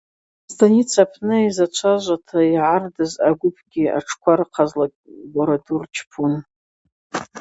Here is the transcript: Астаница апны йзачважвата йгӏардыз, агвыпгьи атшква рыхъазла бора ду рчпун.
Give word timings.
Астаница 0.47 0.97
апны 1.05 1.37
йзачважвата 1.47 2.39
йгӏардыз, 2.53 3.11
агвыпгьи 3.27 3.93
атшква 3.97 4.33
рыхъазла 4.37 4.85
бора 5.33 5.57
ду 5.65 5.75
рчпун. 5.83 6.33